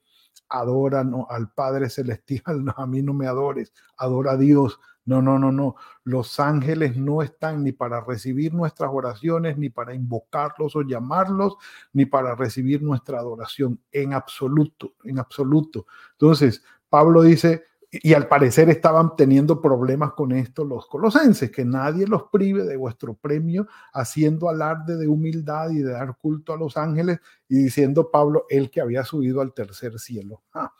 adora 0.48 1.04
al 1.28 1.52
Padre 1.52 1.90
Celestial, 1.90 2.42
no, 2.64 2.74
a 2.76 2.86
mí 2.86 3.02
no 3.02 3.14
me 3.14 3.26
adores, 3.26 3.72
adora 3.96 4.32
a 4.32 4.36
Dios. 4.36 4.78
No, 5.06 5.22
no, 5.22 5.38
no, 5.38 5.50
no. 5.50 5.76
Los 6.04 6.38
ángeles 6.40 6.96
no 6.96 7.22
están 7.22 7.64
ni 7.64 7.72
para 7.72 8.00
recibir 8.00 8.52
nuestras 8.54 8.90
oraciones, 8.92 9.56
ni 9.56 9.70
para 9.70 9.94
invocarlos 9.94 10.76
o 10.76 10.82
llamarlos, 10.82 11.56
ni 11.92 12.06
para 12.06 12.34
recibir 12.34 12.82
nuestra 12.82 13.18
adoración, 13.18 13.80
en 13.92 14.12
absoluto, 14.12 14.94
en 15.04 15.18
absoluto. 15.18 15.86
Entonces, 16.12 16.62
Pablo 16.88 17.22
dice, 17.22 17.64
y 17.90 18.14
al 18.14 18.28
parecer 18.28 18.68
estaban 18.68 19.16
teniendo 19.16 19.60
problemas 19.60 20.12
con 20.12 20.32
esto 20.32 20.64
los 20.64 20.86
colosenses, 20.86 21.50
que 21.50 21.64
nadie 21.64 22.06
los 22.06 22.24
prive 22.30 22.64
de 22.64 22.76
vuestro 22.76 23.14
premio, 23.14 23.66
haciendo 23.92 24.48
alarde 24.48 24.96
de 24.96 25.08
humildad 25.08 25.70
y 25.70 25.78
de 25.78 25.92
dar 25.92 26.16
culto 26.18 26.52
a 26.52 26.56
los 26.56 26.76
ángeles, 26.76 27.18
y 27.48 27.56
diciendo 27.56 28.10
Pablo, 28.10 28.44
el 28.48 28.70
que 28.70 28.80
había 28.80 29.04
subido 29.04 29.40
al 29.40 29.54
tercer 29.54 29.98
cielo, 29.98 30.42
ah, 30.54 30.72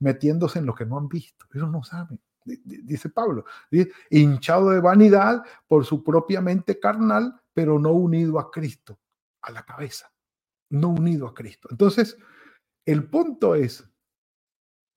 metiéndose 0.00 0.58
en 0.58 0.66
lo 0.66 0.74
que 0.74 0.86
no 0.86 0.98
han 0.98 1.08
visto, 1.08 1.46
ellos 1.54 1.70
no 1.70 1.84
saben 1.84 2.18
dice 2.64 3.10
Pablo, 3.10 3.44
hinchado 4.10 4.70
de 4.70 4.80
vanidad 4.80 5.42
por 5.66 5.84
su 5.84 6.02
propia 6.02 6.40
mente 6.40 6.78
carnal, 6.78 7.40
pero 7.52 7.78
no 7.78 7.92
unido 7.92 8.38
a 8.38 8.50
Cristo, 8.50 8.98
a 9.42 9.50
la 9.50 9.64
cabeza, 9.64 10.12
no 10.70 10.90
unido 10.90 11.26
a 11.26 11.34
Cristo. 11.34 11.68
Entonces, 11.70 12.16
el 12.84 13.08
punto 13.08 13.54
es, 13.54 13.88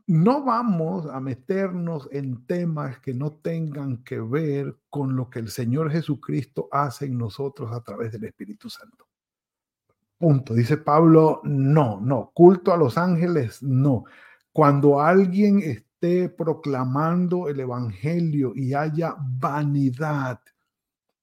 no 0.07 0.43
vamos 0.43 1.05
a 1.05 1.19
meternos 1.19 2.09
en 2.11 2.45
temas 2.45 2.99
que 2.99 3.13
no 3.13 3.33
tengan 3.33 4.03
que 4.03 4.19
ver 4.19 4.75
con 4.89 5.15
lo 5.15 5.29
que 5.29 5.39
el 5.39 5.49
Señor 5.49 5.91
Jesucristo 5.91 6.67
hace 6.71 7.05
en 7.05 7.17
nosotros 7.17 7.71
a 7.71 7.81
través 7.81 8.11
del 8.11 8.23
Espíritu 8.23 8.69
Santo. 8.69 9.07
Punto. 10.17 10.53
Dice 10.53 10.77
Pablo, 10.77 11.41
no, 11.43 12.01
no. 12.01 12.31
Culto 12.33 12.73
a 12.73 12.77
los 12.77 12.97
ángeles, 12.97 13.63
no. 13.63 14.03
Cuando 14.51 14.99
alguien 14.99 15.61
esté 15.99 16.29
proclamando 16.29 17.49
el 17.49 17.59
Evangelio 17.59 18.53
y 18.55 18.73
haya 18.73 19.15
vanidad, 19.19 20.39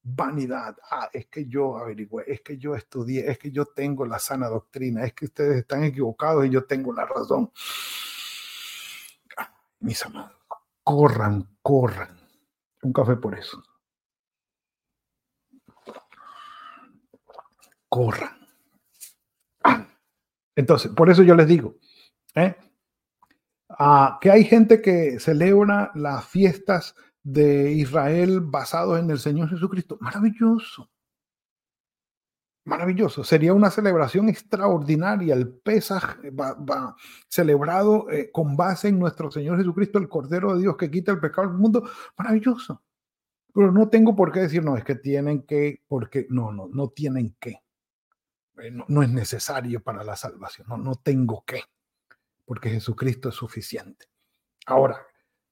vanidad. 0.02 0.76
Ah, 0.90 1.09
es 1.12 1.26
que 1.26 1.47
yo 1.47 1.78
averigüé, 1.78 2.25
es 2.26 2.42
que 2.42 2.59
yo 2.59 2.75
estudié, 2.75 3.30
es 3.30 3.38
que 3.38 3.50
yo 3.50 3.64
tengo 3.64 4.04
la 4.04 4.18
sana 4.18 4.49
doctrina, 4.49 5.04
es 5.04 5.14
que 5.14 5.25
ustedes 5.26 5.56
están 5.59 5.85
equivocados 5.85 6.45
y 6.47 6.50
yo 6.50 6.64
tengo 6.64 6.92
la 6.92 7.06
razón. 7.06 7.50
Mis 9.80 10.04
amados, 10.04 10.37
corran, 10.83 11.56
corran. 11.62 12.21
Un 12.83 12.92
café 12.92 13.16
por 13.16 13.38
eso. 13.38 13.62
Corran. 17.88 18.37
Entonces, 20.54 20.90
por 20.92 21.09
eso 21.09 21.23
yo 21.23 21.35
les 21.35 21.47
digo, 21.47 21.76
¿eh? 22.35 22.56
Que 24.20 24.30
hay 24.30 24.44
gente 24.44 24.80
que 24.80 25.18
celebra 25.20 25.90
las 25.94 26.25
fiestas 26.26 26.94
de 27.23 27.73
Israel 27.73 28.40
basados 28.40 29.00
en 29.00 29.11
el 29.11 29.18
Señor 29.18 29.50
Jesucristo. 29.50 29.99
Maravilloso. 30.00 30.90
Maravilloso. 32.66 33.23
Sería 33.23 33.52
una 33.54 33.70
celebración 33.70 34.28
extraordinaria. 34.28 35.35
El 35.35 35.49
Pesaj 35.49 36.18
va, 36.32 36.96
celebrado 37.28 38.11
eh, 38.11 38.30
con 38.32 38.56
base 38.56 38.88
en 38.88 38.99
nuestro 38.99 39.30
Señor 39.30 39.58
Jesucristo, 39.58 39.99
el 39.99 40.08
Cordero 40.08 40.54
de 40.54 40.62
Dios 40.62 40.76
que 40.76 40.90
quita 40.90 41.12
el 41.12 41.20
pecado 41.20 41.49
del 41.49 41.56
mundo. 41.56 41.88
Maravilloso. 42.18 42.82
Pero 43.54 43.73
no 43.73 43.88
tengo 43.88 44.14
por 44.14 44.32
qué 44.32 44.40
decir, 44.40 44.64
no, 44.64 44.76
es 44.76 44.85
que 44.85 44.96
tienen 44.96 45.44
que, 45.44 45.82
porque 45.87 46.26
no, 46.28 46.52
no, 46.52 46.68
no 46.68 46.90
tienen 46.90 47.37
que. 47.40 47.62
Eh, 48.58 48.70
no, 48.70 49.02
es 49.02 49.11
necesario 49.11 49.82
para 49.82 50.02
la 50.02 50.16
salvación. 50.16 50.66
No, 50.68 50.76
no 50.76 50.96
tengo 50.96 51.44
que, 51.46 51.62
porque 52.46 52.70
Jesucristo 52.70 53.28
es 53.28 53.34
suficiente. 53.34 54.06
Ahora, 54.64 55.06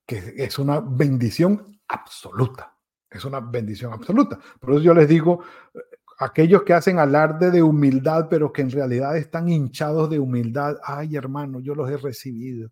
que 0.06 0.34
es 0.36 0.58
una 0.58 0.80
bendición 0.80 1.80
absoluta. 1.88 2.74
Es 3.10 3.24
una 3.24 3.40
bendición 3.40 3.92
absoluta. 3.92 4.38
Por 4.58 4.70
eso 4.70 4.80
yo 4.80 4.94
les 4.94 5.08
digo, 5.08 5.44
aquellos 6.18 6.62
que 6.62 6.72
hacen 6.72 6.98
alarde 6.98 7.50
de 7.50 7.62
humildad, 7.62 8.28
pero 8.28 8.52
que 8.52 8.62
en 8.62 8.70
realidad 8.70 9.16
están 9.16 9.48
hinchados 9.48 10.08
de 10.10 10.18
humildad, 10.18 10.76
ay 10.82 11.16
hermano, 11.16 11.60
yo 11.60 11.74
los 11.74 11.90
he 11.90 11.96
recibido 11.96 12.70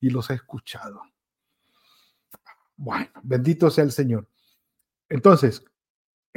y 0.00 0.10
los 0.10 0.30
he 0.30 0.34
escuchado. 0.34 1.00
Bueno, 2.76 3.10
bendito 3.22 3.70
sea 3.70 3.84
el 3.84 3.92
Señor. 3.92 4.28
Entonces, 5.08 5.64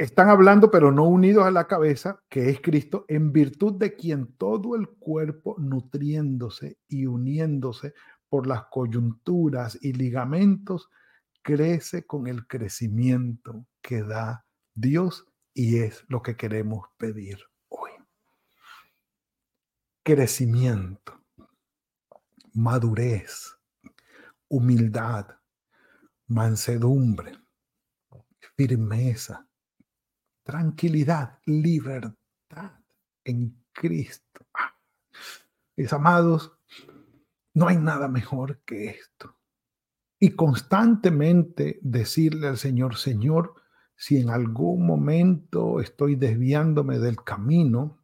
están 0.00 0.30
hablando, 0.30 0.70
pero 0.70 0.90
no 0.90 1.04
unidos 1.04 1.44
a 1.44 1.50
la 1.50 1.66
cabeza, 1.66 2.22
que 2.30 2.48
es 2.48 2.62
Cristo, 2.62 3.04
en 3.06 3.32
virtud 3.32 3.74
de 3.74 3.94
quien 3.94 4.32
todo 4.38 4.74
el 4.74 4.88
cuerpo, 4.88 5.56
nutriéndose 5.58 6.78
y 6.88 7.04
uniéndose 7.04 7.92
por 8.30 8.46
las 8.46 8.64
coyunturas 8.70 9.78
y 9.82 9.92
ligamentos, 9.92 10.88
crece 11.42 12.06
con 12.06 12.28
el 12.28 12.46
crecimiento 12.46 13.66
que 13.82 14.02
da 14.02 14.46
Dios 14.74 15.26
y 15.52 15.80
es 15.80 16.02
lo 16.08 16.22
que 16.22 16.34
queremos 16.34 16.88
pedir 16.96 17.38
hoy. 17.68 17.90
Crecimiento, 20.02 21.22
madurez, 22.54 23.54
humildad, 24.48 25.26
mansedumbre, 26.26 27.32
firmeza, 28.56 29.46
tranquilidad, 30.42 31.38
libertad 31.44 32.72
en 33.24 33.64
Cristo. 33.72 34.46
Mis 35.76 35.92
amados, 35.92 36.52
no 37.54 37.68
hay 37.68 37.76
nada 37.76 38.08
mejor 38.08 38.60
que 38.64 38.88
esto. 38.88 39.36
Y 40.18 40.30
constantemente 40.30 41.78
decirle 41.82 42.48
al 42.48 42.58
Señor, 42.58 42.96
Señor, 42.96 43.54
si 43.96 44.18
en 44.18 44.30
algún 44.30 44.86
momento 44.86 45.80
estoy 45.80 46.14
desviándome 46.16 46.98
del 46.98 47.22
camino, 47.22 47.98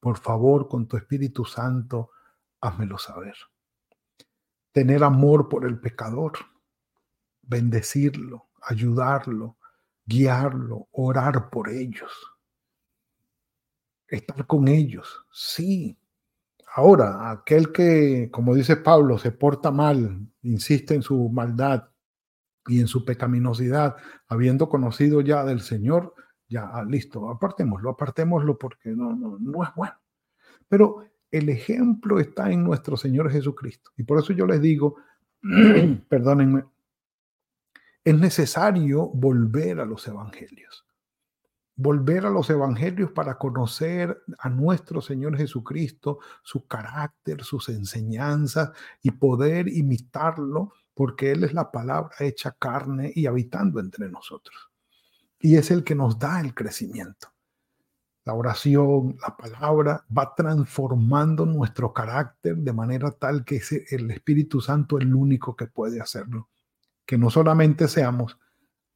por 0.00 0.18
favor, 0.18 0.68
con 0.68 0.86
tu 0.86 0.96
Espíritu 0.96 1.44
Santo, 1.44 2.10
házmelo 2.60 2.98
saber. 2.98 3.34
Tener 4.72 5.02
amor 5.02 5.48
por 5.48 5.64
el 5.64 5.80
pecador, 5.80 6.34
bendecirlo, 7.42 8.48
ayudarlo, 8.62 9.56
guiarlo, 10.06 10.88
orar 10.92 11.50
por 11.50 11.68
ellos, 11.68 12.12
estar 14.08 14.46
con 14.46 14.68
ellos, 14.68 15.26
sí. 15.32 15.98
Ahora, 16.74 17.30
aquel 17.30 17.72
que, 17.72 18.30
como 18.30 18.54
dice 18.54 18.76
Pablo, 18.76 19.18
se 19.18 19.32
porta 19.32 19.70
mal, 19.70 20.28
insiste 20.42 20.94
en 20.94 21.02
su 21.02 21.28
maldad, 21.30 21.88
y 22.68 22.80
en 22.80 22.88
su 22.88 23.04
pecaminosidad, 23.04 23.96
habiendo 24.28 24.68
conocido 24.68 25.20
ya 25.20 25.44
del 25.44 25.60
Señor, 25.60 26.14
ya 26.48 26.68
ah, 26.72 26.84
listo, 26.84 27.30
apartémoslo, 27.30 27.90
apartémoslo 27.90 28.58
porque 28.58 28.90
no, 28.90 29.14
no, 29.14 29.38
no 29.38 29.62
es 29.62 29.70
bueno. 29.74 29.94
Pero 30.68 31.04
el 31.30 31.48
ejemplo 31.48 32.18
está 32.18 32.50
en 32.50 32.64
nuestro 32.64 32.96
Señor 32.96 33.30
Jesucristo. 33.30 33.90
Y 33.96 34.04
por 34.04 34.18
eso 34.18 34.32
yo 34.32 34.46
les 34.46 34.60
digo, 34.60 34.96
perdónenme, 36.08 36.64
es 38.06 38.16
necesario 38.16 39.08
volver 39.08 39.80
a 39.80 39.84
los 39.84 40.06
evangelios. 40.06 40.86
Volver 41.74 42.24
a 42.24 42.30
los 42.30 42.48
evangelios 42.48 43.10
para 43.10 43.36
conocer 43.36 44.22
a 44.38 44.48
nuestro 44.48 45.00
Señor 45.00 45.36
Jesucristo, 45.36 46.20
su 46.44 46.68
carácter, 46.68 47.42
sus 47.42 47.68
enseñanzas 47.68 48.70
y 49.02 49.10
poder 49.10 49.66
imitarlo 49.66 50.72
porque 50.94 51.32
Él 51.32 51.42
es 51.42 51.52
la 51.52 51.72
palabra 51.72 52.14
hecha 52.20 52.52
carne 52.52 53.10
y 53.12 53.26
habitando 53.26 53.80
entre 53.80 54.08
nosotros. 54.08 54.70
Y 55.40 55.56
es 55.56 55.72
el 55.72 55.82
que 55.82 55.96
nos 55.96 56.16
da 56.16 56.40
el 56.40 56.54
crecimiento. 56.54 57.32
La 58.24 58.34
oración, 58.34 59.16
la 59.20 59.36
palabra 59.36 60.04
va 60.16 60.32
transformando 60.36 61.44
nuestro 61.44 61.92
carácter 61.92 62.56
de 62.56 62.72
manera 62.72 63.10
tal 63.10 63.44
que 63.44 63.56
es 63.56 63.72
el 63.90 64.12
Espíritu 64.12 64.60
Santo 64.60 64.96
el 64.96 65.12
único 65.12 65.56
que 65.56 65.66
puede 65.66 66.00
hacerlo. 66.00 66.48
Que 67.06 67.18
no 67.18 67.30
solamente 67.30 67.88
seamos 67.88 68.38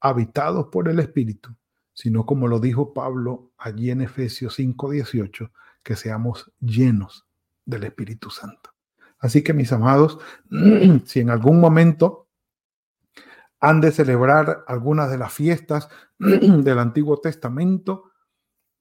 habitados 0.00 0.66
por 0.66 0.88
el 0.88 0.98
Espíritu, 0.98 1.54
sino 1.94 2.26
como 2.26 2.48
lo 2.48 2.60
dijo 2.60 2.92
Pablo 2.92 3.52
allí 3.56 3.90
en 3.90 4.00
Efesios 4.00 4.58
5:18, 4.58 5.50
que 5.82 5.96
seamos 5.96 6.52
llenos 6.60 7.26
del 7.64 7.84
Espíritu 7.84 8.30
Santo. 8.30 8.70
Así 9.18 9.42
que 9.44 9.52
mis 9.52 9.72
amados, 9.72 10.18
si 11.04 11.20
en 11.20 11.30
algún 11.30 11.60
momento 11.60 12.28
han 13.60 13.82
de 13.82 13.92
celebrar 13.92 14.64
algunas 14.66 15.10
de 15.10 15.18
las 15.18 15.32
fiestas 15.32 15.88
del 16.18 16.78
Antiguo 16.78 17.20
Testamento, 17.20 18.10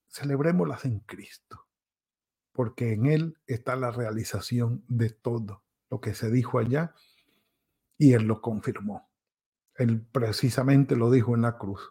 celebrémoslas 0.08 0.86
en 0.86 1.00
Cristo, 1.02 1.68
porque 2.54 2.94
en 2.94 3.06
Él 3.06 3.38
está 3.46 3.76
la 3.76 3.92
realización 3.92 4.84
de 4.88 5.10
todo 5.10 5.64
lo 5.90 6.00
que 6.00 6.14
se 6.14 6.32
dijo 6.32 6.60
allá 6.60 6.96
y 7.98 8.14
Él 8.14 8.24
lo 8.24 8.42
confirmó. 8.42 9.09
Él 9.80 10.06
precisamente 10.12 10.96
lo 10.96 11.10
dijo 11.10 11.34
en 11.34 11.42
la 11.42 11.58
cruz. 11.58 11.82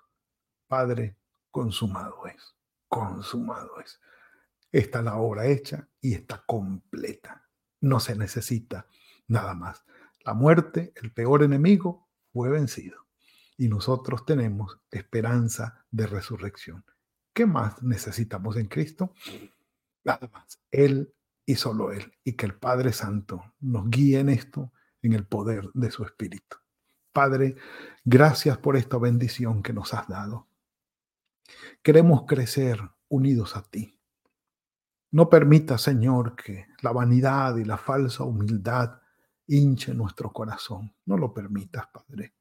Padre, 0.68 1.16
consumado 1.50 2.26
es, 2.26 2.54
consumado 2.88 3.80
es. 3.80 4.00
Está 4.70 5.02
la 5.02 5.16
obra 5.16 5.46
hecha 5.46 5.88
y 6.00 6.14
está 6.14 6.44
completa 6.46 7.48
no 7.80 8.00
se 8.00 8.16
necesita 8.16 8.86
nada 9.26 9.54
más. 9.54 9.84
La 10.24 10.34
muerte, 10.34 10.92
el 10.96 11.12
peor 11.12 11.42
enemigo, 11.42 12.08
fue 12.32 12.50
vencido. 12.50 13.06
Y 13.56 13.68
nosotros 13.68 14.24
tenemos 14.24 14.78
esperanza 14.90 15.84
de 15.90 16.06
resurrección. 16.06 16.84
¿Qué 17.32 17.46
más 17.46 17.82
necesitamos 17.82 18.56
en 18.56 18.66
Cristo? 18.66 19.14
Nada 20.04 20.28
más. 20.32 20.60
Él 20.70 21.14
y 21.44 21.56
solo 21.56 21.92
Él. 21.92 22.12
Y 22.24 22.34
que 22.34 22.46
el 22.46 22.54
Padre 22.54 22.92
Santo 22.92 23.54
nos 23.60 23.88
guíe 23.90 24.20
en 24.20 24.28
esto, 24.28 24.72
en 25.02 25.12
el 25.12 25.26
poder 25.26 25.70
de 25.74 25.90
su 25.90 26.04
Espíritu. 26.04 26.56
Padre, 27.18 27.56
gracias 28.04 28.58
por 28.58 28.76
esta 28.76 28.96
bendición 28.96 29.60
que 29.60 29.72
nos 29.72 29.92
has 29.92 30.06
dado. 30.06 30.46
Queremos 31.82 32.26
crecer 32.28 32.80
unidos 33.08 33.56
a 33.56 33.62
ti. 33.62 33.98
No 35.10 35.28
permita, 35.28 35.78
Señor, 35.78 36.36
que 36.36 36.68
la 36.80 36.92
vanidad 36.92 37.56
y 37.56 37.64
la 37.64 37.76
falsa 37.76 38.22
humildad 38.22 39.00
hinche 39.48 39.94
nuestro 39.94 40.32
corazón. 40.32 40.94
No 41.06 41.16
lo 41.16 41.34
permitas, 41.34 41.88
Padre. 41.88 42.36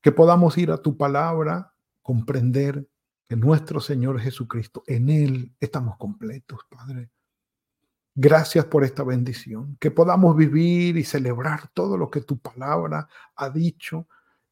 Que 0.00 0.12
podamos 0.12 0.56
ir 0.56 0.70
a 0.70 0.78
tu 0.78 0.96
palabra, 0.96 1.74
comprender 2.00 2.88
que 3.28 3.36
nuestro 3.36 3.80
Señor 3.80 4.18
Jesucristo, 4.18 4.82
en 4.86 5.10
Él 5.10 5.54
estamos 5.60 5.98
completos, 5.98 6.60
Padre. 6.70 7.10
Gracias 8.22 8.66
por 8.66 8.84
esta 8.84 9.02
bendición. 9.02 9.78
Que 9.80 9.90
podamos 9.90 10.36
vivir 10.36 10.98
y 10.98 11.04
celebrar 11.04 11.68
todo 11.68 11.96
lo 11.96 12.10
que 12.10 12.20
tu 12.20 12.38
palabra 12.38 13.08
ha 13.34 13.48
dicho 13.48 14.08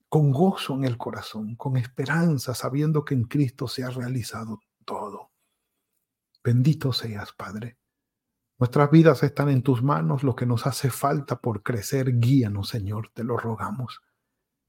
con 0.09 0.33
gozo 0.33 0.75
en 0.75 0.85
el 0.85 0.97
corazón, 0.97 1.55
con 1.55 1.77
esperanza, 1.77 2.55
sabiendo 2.55 3.05
que 3.05 3.13
en 3.13 3.25
Cristo 3.25 3.69
se 3.69 3.85
ha 3.85 3.91
realizado 3.91 4.63
todo. 4.87 5.33
Bendito 6.43 6.95
seas, 6.95 7.35
Padre. 7.35 7.77
Nuestras 8.59 8.91
vidas 8.91 9.23
están 9.23 9.51
en 9.51 9.63
tus 9.63 9.83
manos, 9.83 10.23
lo 10.23 10.35
que 10.35 10.47
nos 10.47 10.67
hace 10.67 10.89
falta 10.89 11.39
por 11.39 11.63
crecer, 11.63 12.19
guíanos, 12.19 12.71
Señor, 12.71 13.11
te 13.13 13.23
lo 13.23 13.37
rogamos. 13.37 14.01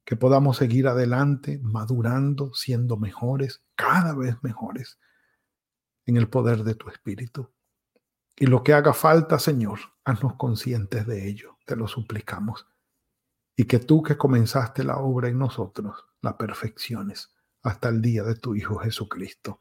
Que 0.04 0.18
podamos 0.18 0.58
seguir 0.58 0.90
adelante, 0.90 1.58
madurando, 1.64 2.54
siendo 2.54 2.98
mejores, 2.98 3.64
cada 3.76 4.14
vez 4.14 4.36
mejores, 4.42 5.00
en 6.06 6.18
el 6.18 6.28
poder 6.28 6.66
de 6.66 6.76
tu 6.76 6.90
Espíritu. 6.90 7.50
Y 8.40 8.46
lo 8.48 8.64
que 8.64 8.74
haga 8.74 8.94
falta, 8.94 9.38
Señor, 9.38 9.80
haznos 10.06 10.36
conscientes 10.36 11.06
de 11.06 11.28
ello, 11.28 11.58
te 11.66 11.76
lo 11.76 11.90
suplicamos. 11.90 12.66
Y 13.58 13.66
que 13.66 13.80
tú 13.80 14.02
que 14.02 14.18
comenzaste 14.18 14.86
la 14.86 14.98
obra 14.98 15.28
en 15.28 15.38
nosotros, 15.38 16.06
la 16.22 16.38
perfecciones 16.38 17.34
hasta 17.64 17.90
el 17.90 18.02
día 18.02 18.24
de 18.24 18.36
tu 18.36 18.56
Hijo 18.56 18.78
Jesucristo. 18.80 19.60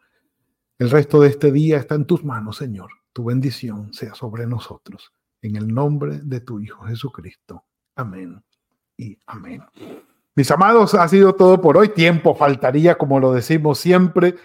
El 0.78 0.90
resto 0.90 1.20
de 1.20 1.30
este 1.30 1.50
día 1.50 1.78
está 1.78 1.96
en 1.96 2.04
tus 2.04 2.24
manos, 2.24 2.56
Señor. 2.58 2.90
Tu 3.12 3.24
bendición 3.24 3.92
sea 3.92 4.14
sobre 4.14 4.46
nosotros. 4.46 5.12
En 5.42 5.56
el 5.56 5.66
nombre 5.66 6.20
de 6.22 6.40
tu 6.40 6.60
Hijo 6.60 6.84
Jesucristo. 6.84 7.64
Amén 7.96 8.40
y 8.96 9.18
amén. 9.26 9.64
Mis 10.36 10.50
amados, 10.52 10.94
ha 10.94 11.08
sido 11.08 11.34
todo 11.34 11.60
por 11.60 11.76
hoy. 11.76 11.88
Tiempo 11.88 12.36
faltaría, 12.36 12.96
como 12.96 13.18
lo 13.18 13.32
decimos 13.32 13.80
siempre, 13.80 14.36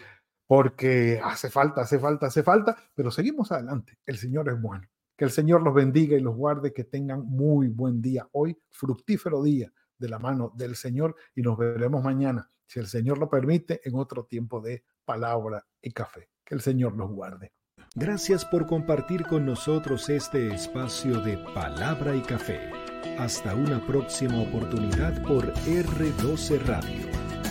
porque 0.47 1.19
hace 1.23 1.49
falta, 1.49 1.81
hace 1.81 1.99
falta, 1.99 2.27
hace 2.27 2.43
falta, 2.43 2.75
pero 2.93 3.11
seguimos 3.11 3.51
adelante. 3.51 3.97
El 4.05 4.17
Señor 4.17 4.49
es 4.49 4.61
bueno. 4.61 4.87
Que 5.15 5.25
el 5.25 5.31
Señor 5.31 5.61
los 5.61 5.73
bendiga 5.73 6.17
y 6.17 6.21
los 6.21 6.35
guarde, 6.35 6.73
que 6.73 6.83
tengan 6.83 7.25
muy 7.25 7.67
buen 7.67 8.01
día 8.01 8.27
hoy, 8.31 8.57
fructífero 8.71 9.43
día 9.43 9.71
de 9.97 10.09
la 10.09 10.19
mano 10.19 10.51
del 10.55 10.75
Señor 10.75 11.15
y 11.35 11.41
nos 11.41 11.57
veremos 11.57 12.03
mañana, 12.03 12.49
si 12.65 12.79
el 12.79 12.87
Señor 12.87 13.19
lo 13.19 13.29
permite, 13.29 13.81
en 13.83 13.95
otro 13.95 14.25
tiempo 14.25 14.59
de 14.59 14.83
palabra 15.05 15.65
y 15.81 15.91
café. 15.91 16.29
Que 16.43 16.55
el 16.55 16.61
Señor 16.61 16.95
los 16.97 17.11
guarde. 17.11 17.53
Gracias 17.95 18.43
por 18.43 18.65
compartir 18.65 19.25
con 19.27 19.45
nosotros 19.45 20.09
este 20.09 20.53
espacio 20.53 21.21
de 21.21 21.37
palabra 21.53 22.15
y 22.15 22.21
café. 22.21 22.71
Hasta 23.19 23.53
una 23.53 23.85
próxima 23.85 24.41
oportunidad 24.41 25.21
por 25.27 25.53
R12 25.53 26.59
Radio. 26.65 27.32